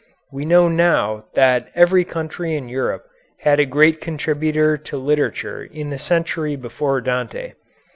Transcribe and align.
We 0.33 0.45
know 0.45 0.67
now 0.67 1.25
that 1.35 1.69
every 1.75 2.05
country 2.05 2.55
in 2.55 2.67
Europe 2.67 3.05
had 3.41 3.59
a 3.59 3.67
great 3.67 4.01
contributor 4.01 4.75
to 4.75 4.97
literature 4.97 5.61
in 5.63 5.91
the 5.91 5.99
century 5.99 6.55
before 6.55 7.01
Dante. 7.01 7.53